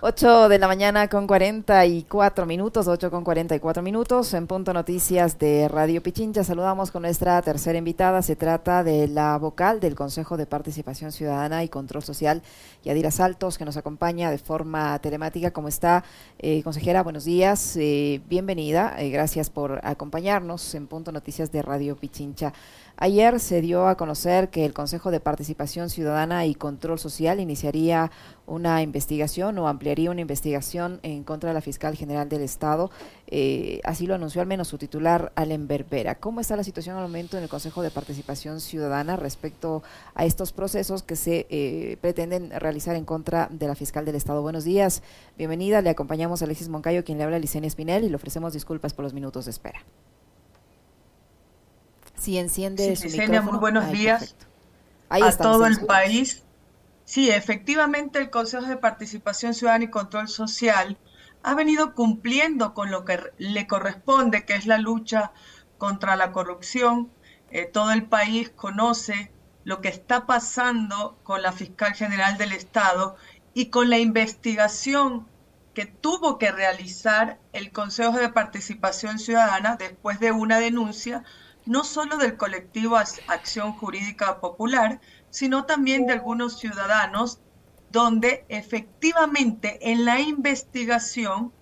[0.00, 5.66] 8 de la mañana con 44 minutos, 8 con 44 minutos, en Punto Noticias de
[5.66, 6.44] Radio Pichincha.
[6.44, 8.22] Saludamos con nuestra tercera invitada.
[8.22, 12.42] Se trata de la vocal del Consejo de Participación Ciudadana y Control Social,
[12.84, 15.50] Yadira Saltos, que nos acompaña de forma telemática.
[15.50, 16.04] ¿Cómo está,
[16.38, 17.02] eh, consejera?
[17.02, 18.94] Buenos días, eh, bienvenida.
[18.98, 22.52] Eh, gracias por acompañarnos en Punto Noticias de Radio Pichincha.
[23.00, 28.10] Ayer se dio a conocer que el Consejo de Participación Ciudadana y Control Social iniciaría
[28.44, 32.90] una investigación o ampliaría una investigación en contra de la fiscal general del Estado.
[33.28, 36.16] Eh, así lo anunció al menos su titular, Allen Berbera.
[36.16, 39.84] ¿Cómo está la situación al momento en el Consejo de Participación Ciudadana respecto
[40.16, 44.42] a estos procesos que se eh, pretenden realizar en contra de la fiscal del Estado?
[44.42, 45.04] Buenos días,
[45.36, 45.82] bienvenida.
[45.82, 48.92] Le acompañamos a Alexis Moncayo, quien le habla a Licenia Espinel, y le ofrecemos disculpas
[48.92, 49.84] por los minutos de espera.
[52.20, 53.42] Si enciende su micrófono.
[53.52, 54.34] Muy buenos días
[55.08, 56.42] a todo el país.
[57.04, 60.98] Sí, efectivamente el Consejo de Participación Ciudadana y Control Social
[61.42, 65.32] ha venido cumpliendo con lo que le corresponde, que es la lucha
[65.78, 67.10] contra la corrupción.
[67.50, 69.32] Eh, todo el país conoce
[69.64, 73.16] lo que está pasando con la fiscal general del Estado
[73.54, 75.26] y con la investigación
[75.72, 81.24] que tuvo que realizar el Consejo de Participación Ciudadana después de una denuncia
[81.68, 87.40] no solo del colectivo Acción Jurídica Popular, sino también de algunos ciudadanos,
[87.90, 91.52] donde efectivamente en la investigación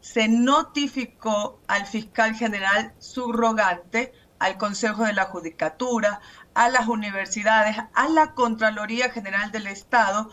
[0.00, 6.20] se notificó al fiscal general subrogante, al Consejo de la Judicatura,
[6.54, 10.30] a las universidades, a la Contraloría General del Estado,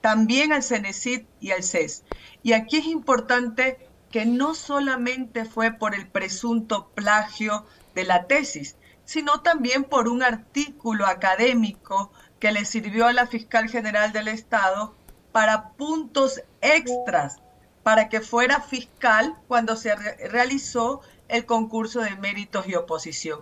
[0.00, 2.04] también al CENESID y al CES.
[2.44, 7.66] Y aquí es importante que no solamente fue por el presunto plagio
[7.98, 13.68] de la tesis, sino también por un artículo académico que le sirvió a la fiscal
[13.68, 14.94] general del Estado
[15.32, 17.38] para puntos extras
[17.82, 23.40] para que fuera fiscal cuando se realizó el concurso de méritos y oposición.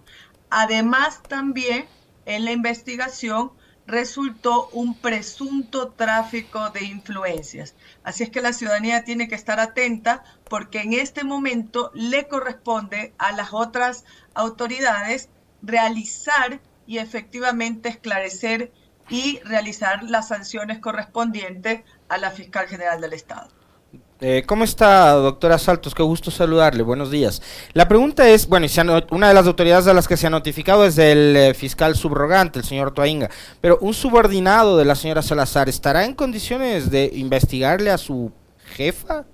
[0.49, 1.84] Además, también
[2.25, 3.53] en la investigación
[3.87, 7.75] resultó un presunto tráfico de influencias.
[8.03, 13.15] Así es que la ciudadanía tiene que estar atenta porque en este momento le corresponde
[13.19, 14.05] a las otras
[14.36, 15.28] autoridades
[15.62, 18.72] realizar y efectivamente esclarecer
[19.08, 23.48] y realizar las sanciones correspondientes a la fiscal general del Estado.
[24.20, 25.94] Eh, ¿Cómo está, doctora Saltos?
[25.94, 26.82] Qué gusto saludarle.
[26.82, 27.42] Buenos días.
[27.74, 28.66] La pregunta es, bueno,
[29.10, 32.58] una de las autoridades a las que se ha notificado es el eh, fiscal subrogante,
[32.58, 33.28] el señor Toainga,
[33.60, 38.32] pero un subordinado de la señora Salazar, ¿estará en condiciones de investigarle a su
[38.74, 39.26] jefa?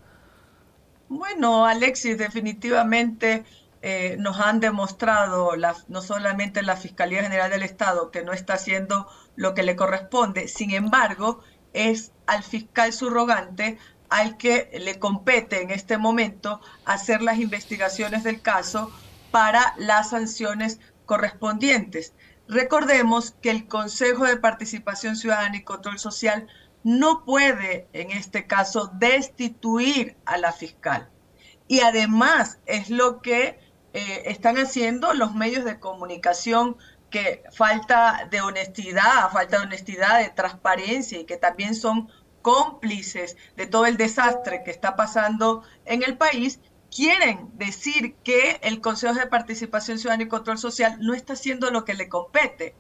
[1.09, 3.45] Bueno, Alexis, definitivamente
[3.83, 5.51] eh, nos han demostrado,
[5.89, 10.47] no solamente la Fiscalía General del Estado, que no está haciendo lo que le corresponde,
[10.47, 11.41] sin embargo,
[11.73, 13.79] es al fiscal subrogante
[14.09, 18.93] al que le compete en este momento hacer las investigaciones del caso
[19.31, 22.13] para las sanciones correspondientes.
[22.47, 26.47] Recordemos que el Consejo de Participación Ciudadana y Control Social
[26.85, 31.09] no puede, en este caso, destituir a la fiscal.
[31.67, 33.59] Y además es lo que
[33.93, 36.77] eh, están haciendo los medios de comunicación
[37.11, 42.09] que falta de honestidad, falta de honestidad, de transparencia y que también son
[42.41, 46.61] cómplices de todo el desastre que está pasando en el país,
[46.95, 51.85] quieren decir que el Consejo de Participación Ciudadana y Control Social no está haciendo lo
[51.85, 52.75] que le compete.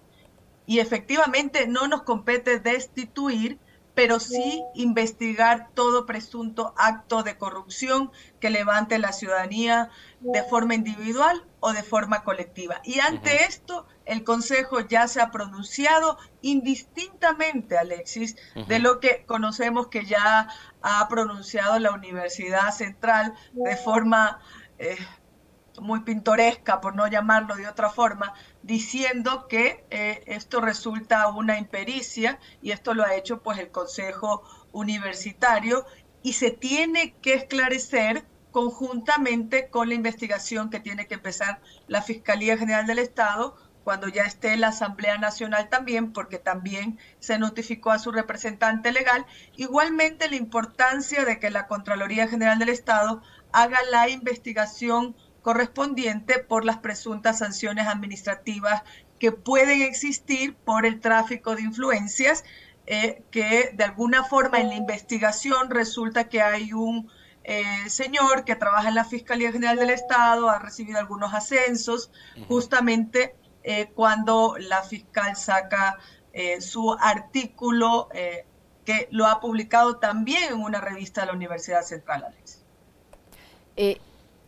[0.67, 3.59] Y efectivamente no nos compete destituir,
[3.95, 4.65] pero sí.
[4.75, 8.11] investigar todo presunto acto de corrupción
[8.41, 12.81] que levante la ciudadanía de forma individual o de forma colectiva.
[12.85, 18.37] Y ante esto, el Consejo ya se ha pronunciado indistintamente, Alexis,
[18.67, 20.49] de lo que conocemos que ya
[20.83, 24.41] ha pronunciado la Universidad Central de forma
[24.79, 24.97] eh,
[25.81, 32.39] muy pintoresca, por no llamarlo de otra forma, diciendo que eh, esto resulta una impericia
[32.61, 35.85] y esto lo ha hecho pues el Consejo Universitario
[36.23, 42.59] y se tiene que esclarecer conjuntamente con la investigación que tiene que empezar la Fiscalía
[42.59, 47.99] General del Estado cuando ya esté la Asamblea Nacional también, porque también se notificó a
[47.99, 49.27] su representante legal.
[49.57, 53.23] Igualmente la importancia de que la Contraloría General del Estado
[53.53, 58.83] haga la investigación correspondiente por las presuntas sanciones administrativas
[59.19, 62.45] que pueden existir por el tráfico de influencias,
[62.87, 67.11] eh, que de alguna forma en la investigación resulta que hay un
[67.45, 72.11] eh, señor que trabaja en la Fiscalía General del Estado, ha recibido algunos ascensos,
[72.49, 75.99] justamente eh, cuando la fiscal saca
[76.61, 78.09] su artículo
[78.85, 82.63] que lo ha publicado también en una revista de la Universidad Central, Alex.
[83.77, 84.01] Eh,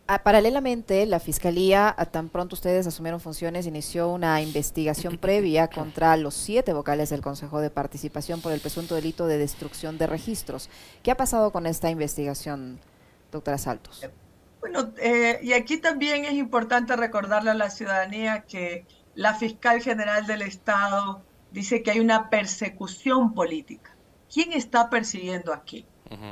[0.07, 6.73] paralelamente, la Fiscalía, tan pronto ustedes asumieron funciones, inició una investigación previa contra los siete
[6.73, 10.69] vocales del Consejo de Participación por el presunto delito de destrucción de registros.
[11.03, 12.81] ¿Qué ha pasado con esta investigación,
[13.33, 14.07] doctora Saltos?
[14.61, 20.27] Bueno, eh, y aquí también es importante recordarle a la ciudadanía que la fiscal general
[20.27, 23.97] del Estado dice que hay una persecución política.
[24.33, 25.87] ¿Quién está persiguiendo aquí?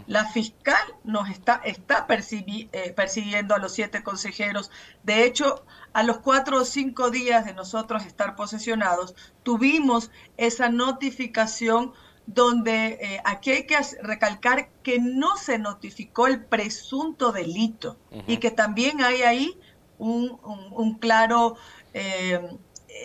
[0.07, 4.71] La fiscal nos está, está eh, persiguiendo a los siete consejeros.
[5.03, 11.93] De hecho, a los cuatro o cinco días de nosotros estar posesionados, tuvimos esa notificación
[12.27, 17.97] donde eh, aquí hay que recalcar que no se notificó el presunto delito
[18.27, 19.59] y que también hay ahí
[19.99, 21.57] un, claro,
[21.95, 22.57] eh,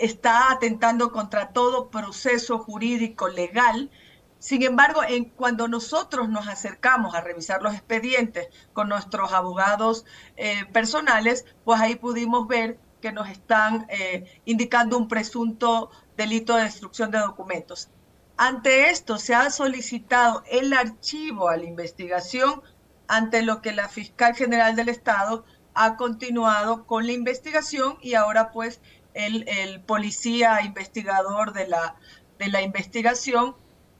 [0.02, 3.90] está atentando contra todo proceso jurídico legal
[4.40, 10.06] sin embargo, en, cuando nosotros nos acercamos a revisar los expedientes con nuestros abogados
[10.36, 16.64] eh, personales, pues ahí pudimos ver que nos están eh, indicando un presunto delito de
[16.64, 17.90] destrucción de documentos.
[18.38, 22.62] Ante esto se ha solicitado el archivo a la investigación,
[23.08, 28.52] ante lo que la fiscal general del Estado ha continuado con la investigación y ahora
[28.52, 28.82] pues
[29.14, 31.96] el, el policía investigador de la,
[32.38, 33.56] de la investigación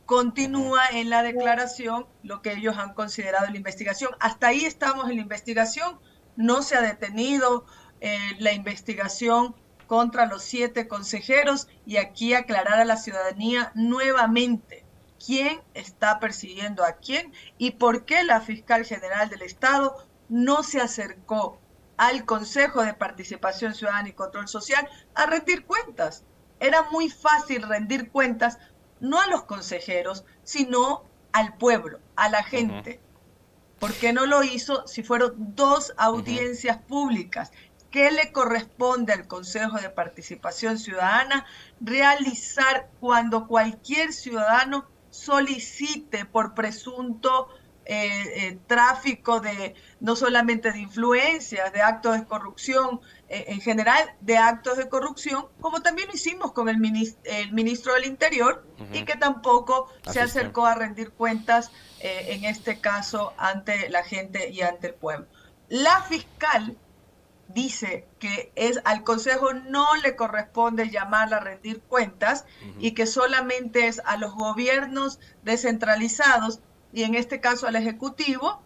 [0.08, 4.12] continúa en la declaración lo que ellos han considerado la investigación.
[4.22, 6.00] Hasta ahí estamos en la investigación,
[6.38, 7.66] no se ha detenido
[8.00, 9.54] eh, la investigación
[9.86, 14.86] contra los siete consejeros y aquí aclarar a la ciudadanía nuevamente
[15.24, 20.80] quién está persiguiendo a quién y por qué la fiscal general del Estado no se
[20.80, 21.60] acercó
[21.98, 26.24] al Consejo de Participación Ciudadana y Control Social a rendir cuentas.
[26.62, 28.58] Era muy fácil rendir cuentas
[29.00, 33.00] no a los consejeros, sino al pueblo, a la gente.
[33.80, 37.52] ¿Por qué no lo hizo si fueron dos audiencias públicas?
[37.92, 41.46] ¿Qué le corresponde al Consejo de Participación Ciudadana
[41.80, 47.50] realizar cuando cualquier ciudadano solicite por presunto
[47.90, 53.00] eh, eh, tráfico de no solamente de influencias, de actos de corrupción,
[53.30, 58.04] eh, en general de actos de corrupción, como también lo hicimos con el, ministro, del
[58.04, 64.50] Interior y que tampoco se acercó a rendir cuentas, en este caso, ante la gente
[64.50, 65.26] y ante el pueblo.
[65.70, 66.78] La fiscal
[67.48, 72.46] dice que es al Consejo no le corresponde llamar a rendir cuentas
[72.80, 76.60] y que solamente es a los gobiernos descentralizados
[76.94, 78.62] y en este caso al Ejecutivo,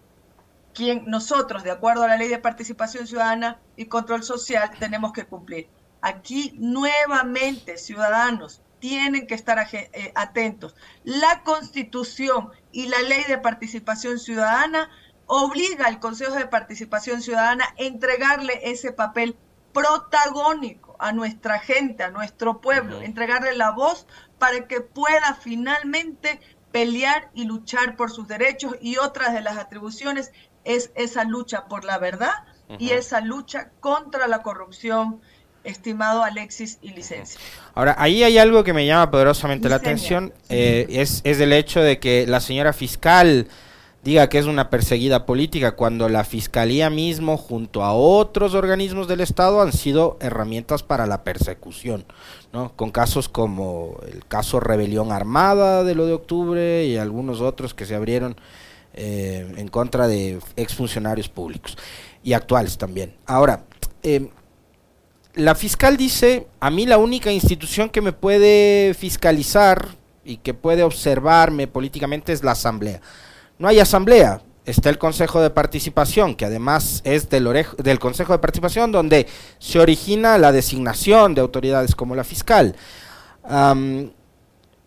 [0.73, 5.25] quien nosotros, de acuerdo a la Ley de Participación Ciudadana y Control Social, tenemos que
[5.25, 5.68] cumplir.
[6.01, 10.75] Aquí nuevamente, ciudadanos, tienen que estar eh, atentos.
[11.03, 14.89] La Constitución y la Ley de Participación Ciudadana
[15.27, 19.38] obliga al Consejo de Participación Ciudadana a entregarle ese papel
[19.71, 24.07] protagónico a nuestra gente, a nuestro pueblo, entregarle la voz
[24.39, 26.39] para que pueda finalmente
[26.71, 30.31] pelear y luchar por sus derechos y otras de las atribuciones
[30.63, 32.33] es esa lucha por la verdad
[32.79, 35.19] y esa lucha contra la corrupción,
[35.65, 37.39] estimado Alexis y Licencia.
[37.75, 41.81] Ahora, ahí hay algo que me llama poderosamente la atención, eh, es, es el hecho
[41.81, 43.47] de que la señora fiscal
[44.03, 49.22] diga que es una perseguida política cuando la fiscalía mismo junto a otros organismos del
[49.22, 52.05] Estado han sido herramientas para la persecución,
[52.51, 52.72] ¿no?
[52.75, 57.86] Con casos como el caso Rebelión Armada de lo de octubre y algunos otros que
[57.86, 58.36] se abrieron
[58.93, 61.77] eh, en contra de exfuncionarios públicos
[62.24, 63.13] y actuales también.
[63.25, 63.63] Ahora,
[64.01, 64.29] em,
[65.36, 69.88] la fiscal dice, a mí la única institución que me puede fiscalizar
[70.25, 73.00] y que puede observarme políticamente es la Asamblea.
[73.62, 78.91] No hay asamblea, está el Consejo de Participación, que además es del, Consejo de Participación
[78.91, 79.27] donde
[79.60, 82.75] se origina la designación de autoridades como la fiscal.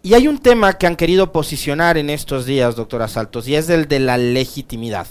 [0.03, 3.69] y hay un tema que han querido posicionar en estos días, doctora Saltos, y es
[3.69, 5.07] el de la legitimidad.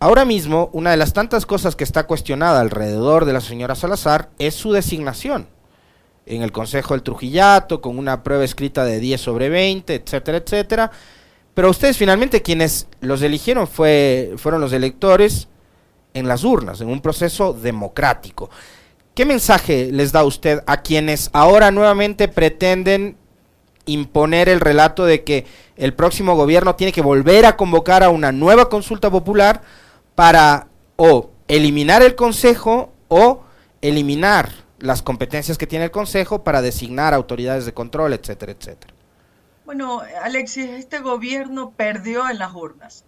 [0.00, 4.30] Ahora mismo, una de las tantas cosas que está cuestionada alrededor de la señora Salazar
[4.40, 5.46] es su designación
[6.26, 10.90] en el Consejo del Trujillato, con una prueba escrita de 10 sobre 20, etcétera, etcétera
[11.54, 15.48] pero ustedes finalmente quienes los eligieron fue, fueron los electores
[16.14, 18.50] en las urnas, en un proceso democrático.
[19.14, 23.16] ¿Qué mensaje les da usted a quienes ahora nuevamente pretenden
[23.84, 28.32] imponer el relato de que el próximo gobierno tiene que volver a convocar a una
[28.32, 29.62] nueva consulta popular
[30.14, 33.42] para o eliminar el Consejo o
[33.80, 38.91] eliminar las competencias que tiene el Consejo para designar autoridades de control, etcétera, etcétera?
[39.64, 43.04] Bueno, Alexis, este gobierno perdió en las urnas.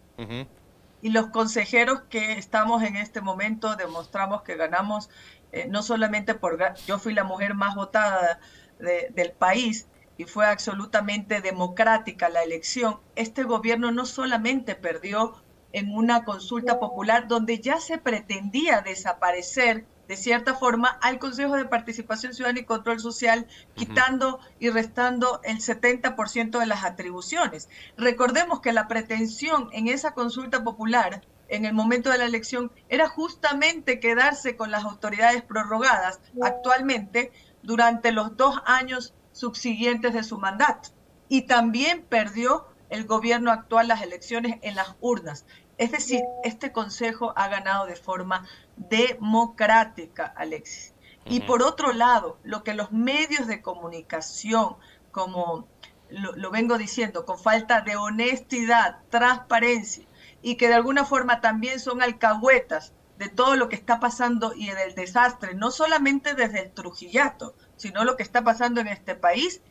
[1.03, 5.11] Y los consejeros que estamos en este momento demostramos que ganamos
[5.53, 6.59] eh, no solamente por...
[6.87, 8.41] Yo fui la mujer más votada
[8.79, 13.01] del país y fue absolutamente democrática la elección.
[13.17, 15.43] Este gobierno no solamente perdió
[15.73, 21.65] en una consulta popular donde ya se pretendía desaparecer de cierta forma al Consejo de
[21.65, 27.69] Participación Ciudadana y Control Social, quitando y restando el 70% de las atribuciones.
[27.97, 33.09] Recordemos que la pretensión en esa consulta popular en el momento de la elección era
[33.09, 37.33] justamente quedarse con las autoridades prorrogadas actualmente
[37.63, 40.91] durante los dos años subsiguientes de su mandato.
[41.29, 45.47] Y también perdió el gobierno actual las elecciones en las urnas.
[45.77, 48.47] Es decir, este Consejo ha ganado de forma
[48.77, 50.95] democrática, Alexis.
[51.27, 54.77] Y por otro lado, lo que los medios de comunicación,
[55.11, 55.67] como
[56.11, 60.05] lo, vengo diciendo, con falta de honestidad, transparencia,
[60.43, 64.71] y que de alguna forma también son alcahuetas de todo lo que está pasando y
[64.71, 69.63] del desastre, no solamente desde el Trujillato, sino lo que está pasando en este país,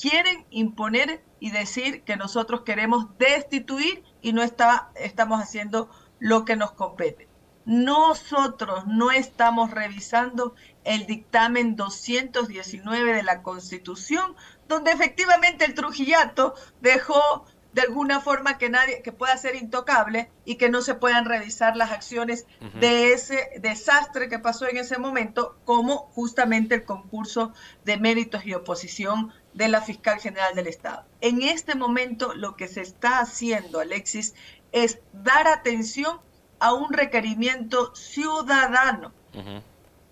[0.00, 6.56] quieren imponer y decir que nosotros queremos destituir y no está, estamos haciendo lo que
[6.56, 7.29] nos compete.
[7.70, 14.34] Nosotros no estamos revisando el dictamen 219 de la Constitución,
[14.66, 20.56] donde efectivamente el Trujillato dejó de alguna forma que nadie que pueda ser intocable y
[20.56, 22.44] que no se puedan revisar las acciones
[22.80, 27.52] de ese desastre que pasó en ese momento, como justamente el concurso
[27.84, 31.06] de méritos y oposición de la fiscal general del Estado.
[31.20, 34.34] En este momento lo que se está haciendo, Alexis,
[34.72, 36.18] es dar atención
[36.60, 39.12] a un requerimiento ciudadano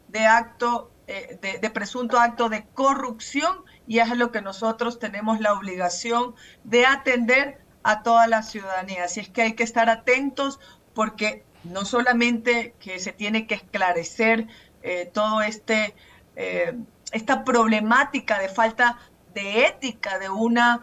[0.09, 5.53] de acto, eh, de, presunto acto de corrupción y es lo que nosotros tenemos la
[5.53, 9.05] obligación de atender a toda la ciudadanía.
[9.05, 10.59] Así es que hay que estar atentos
[10.95, 14.47] porque no solamente que se tiene que esclarecer
[14.83, 15.95] eh, todo este
[16.37, 16.75] eh,
[17.13, 18.99] esta problemática de falta
[19.35, 20.83] de ética de una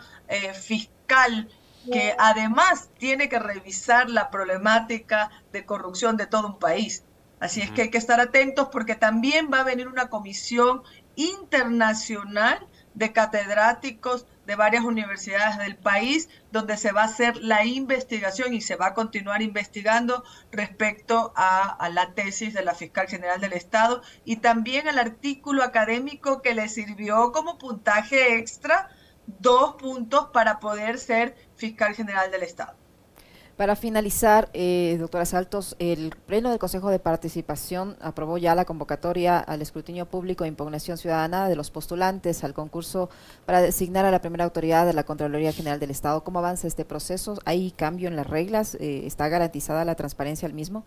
[0.54, 1.50] fiscal
[1.92, 7.04] que además tiene que revisar la problemática de corrupción de todo un país.
[7.40, 10.84] Así es que hay que estar atentos porque también va a venir una comisión
[11.16, 18.54] internacional de catedráticos de varias universidades del país, donde se va a hacer la investigación
[18.54, 23.42] y se va a continuar investigando respecto a, a, la tesis de la fiscal general
[23.42, 28.90] del Estado y también al artículo académico que le sirvió como puntaje extra
[29.28, 32.74] dos puntos para poder ser fiscal general del Estado.
[33.58, 39.40] Para finalizar, eh, doctora Saltos, el Pleno del Consejo de Participación aprobó ya la convocatoria
[39.40, 43.10] al escrutinio público e impugnación ciudadana de los postulantes al concurso
[43.46, 46.26] para designar a la primera autoridad de la Contraloría General del Estado.
[46.26, 47.40] ¿Cómo avanza este proceso?
[47.46, 48.76] ¿Hay cambio en las reglas?
[48.76, 50.84] Eh, ¿Está garantizada la transparencia al mismo?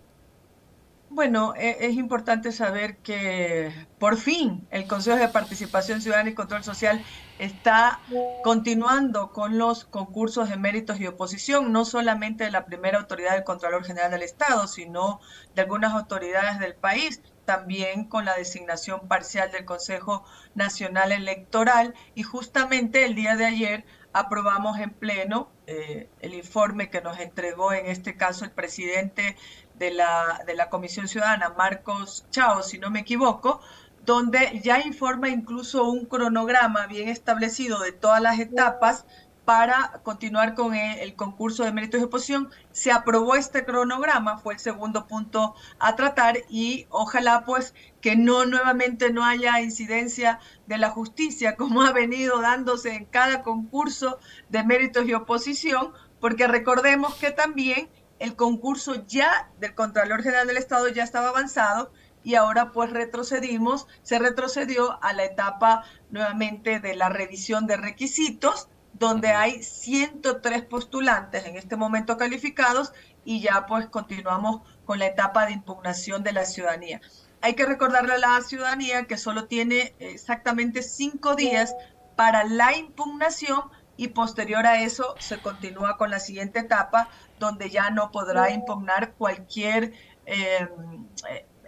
[1.19, 6.63] Bueno, e, es importante saber que por fin el Consejo de Participación Ciudadana y Control
[6.63, 7.05] Social
[7.41, 7.99] está
[8.45, 13.43] continuando con los concursos de méritos y oposición, no solamente de la primera autoridad del
[13.43, 15.19] Contralor General del Estado, sino
[15.57, 21.95] de algunas autoridades del país, también con la designación parcial del Consejo Nacional Electoral.
[22.15, 27.73] Y justamente el día de ayer aprobamos en pleno eh, el informe que nos entregó
[27.73, 29.37] en este caso el presidente
[29.79, 33.61] de la, de la Comisión Ciudadana, Marcos Chao, si no me equivoco,
[34.05, 39.05] donde ya informa incluso un cronograma bien establecido de todas las etapas
[39.49, 42.51] para continuar con el, concurso de méritos de oposición.
[42.71, 48.45] Se aprobó este cronograma, fue el segundo punto a tratar y ojalá pues que no
[48.45, 54.19] nuevamente no haya incidencia de la justicia como ha venido dándose en cada concurso
[54.51, 60.57] de méritos y oposición, porque recordemos que también el concurso ya del Contralor General del
[60.57, 61.93] Estado ya estaba avanzado
[62.25, 68.69] y ahora pues retrocedimos, se retrocedió a la etapa nuevamente de la revisión de requisitos,
[68.93, 72.93] donde hay 103 postulantes en este momento calificados
[73.25, 77.01] y ya pues continuamos con la etapa de impugnación de la ciudadanía.
[77.41, 81.75] Hay que recordarle a la ciudadanía que solo tiene exactamente cinco días
[82.17, 83.63] para la impugnación
[83.97, 87.09] y posterior a eso se continúa con la siguiente etapa
[87.39, 89.93] donde ya no podrá impugnar cualquier
[90.27, 90.69] eh,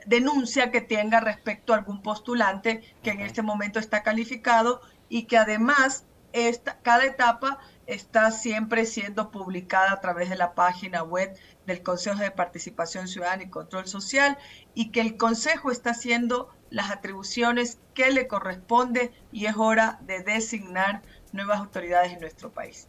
[0.07, 5.39] denuncia que tenga respecto a algún postulante que en este momento está calificado y que
[5.39, 11.37] además esta, cada etapa está siempre siendo publicada a través de la página web
[11.67, 14.39] del Consejo de Participación Ciudadana y Control Social
[14.75, 20.23] y que el Consejo está haciendo las atribuciones que le corresponde y es hora de
[20.23, 22.87] designar nuevas autoridades en nuestro país.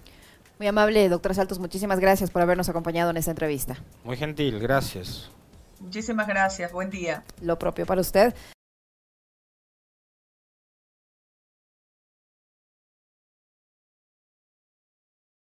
[0.62, 3.84] Muy amable, doctora Saltos, muchísimas gracias por habernos acompañado en esta entrevista.
[4.04, 5.32] Muy gentil, gracias.
[5.80, 7.24] Muchísimas gracias, buen día.
[7.42, 8.36] Lo propio para usted.